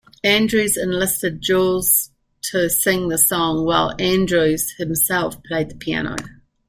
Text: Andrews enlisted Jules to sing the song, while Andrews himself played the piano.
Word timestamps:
Andrews 0.23 0.77
enlisted 0.77 1.43
Jules 1.43 2.09
to 2.49 2.71
sing 2.71 3.09
the 3.09 3.19
song, 3.19 3.65
while 3.65 3.93
Andrews 3.99 4.71
himself 4.79 5.43
played 5.43 5.69
the 5.69 5.75
piano. 5.75 6.15